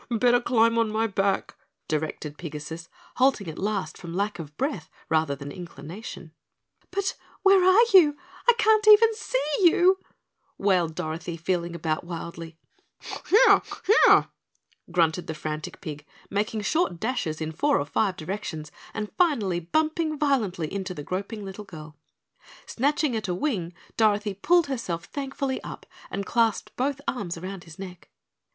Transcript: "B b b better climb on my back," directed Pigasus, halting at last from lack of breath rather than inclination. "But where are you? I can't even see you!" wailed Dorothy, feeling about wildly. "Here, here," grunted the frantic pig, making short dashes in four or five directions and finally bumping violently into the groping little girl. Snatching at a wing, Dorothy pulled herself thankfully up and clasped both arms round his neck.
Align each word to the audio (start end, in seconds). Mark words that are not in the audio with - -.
"B 0.09 0.15
b 0.15 0.15
b 0.15 0.19
better 0.21 0.41
climb 0.41 0.79
on 0.79 0.89
my 0.89 1.05
back," 1.05 1.55
directed 1.87 2.35
Pigasus, 2.39 2.89
halting 3.17 3.47
at 3.47 3.59
last 3.59 3.99
from 3.99 4.15
lack 4.15 4.39
of 4.39 4.57
breath 4.57 4.89
rather 5.09 5.35
than 5.35 5.51
inclination. 5.51 6.31
"But 6.89 7.15
where 7.43 7.63
are 7.63 7.83
you? 7.93 8.17
I 8.49 8.53
can't 8.57 8.87
even 8.87 9.13
see 9.13 9.45
you!" 9.59 9.99
wailed 10.57 10.95
Dorothy, 10.95 11.37
feeling 11.37 11.75
about 11.75 12.03
wildly. 12.03 12.57
"Here, 13.29 13.61
here," 13.85 14.25
grunted 14.91 15.27
the 15.27 15.35
frantic 15.35 15.79
pig, 15.81 16.07
making 16.31 16.61
short 16.61 16.99
dashes 16.99 17.39
in 17.39 17.51
four 17.51 17.77
or 17.79 17.85
five 17.85 18.17
directions 18.17 18.71
and 18.95 19.11
finally 19.19 19.59
bumping 19.59 20.17
violently 20.17 20.73
into 20.73 20.95
the 20.95 21.03
groping 21.03 21.45
little 21.45 21.63
girl. 21.65 21.95
Snatching 22.65 23.15
at 23.15 23.27
a 23.27 23.35
wing, 23.35 23.71
Dorothy 23.97 24.33
pulled 24.33 24.65
herself 24.65 25.05
thankfully 25.05 25.61
up 25.63 25.85
and 26.09 26.25
clasped 26.25 26.75
both 26.75 27.01
arms 27.07 27.37
round 27.37 27.65
his 27.65 27.77
neck. 27.77 28.09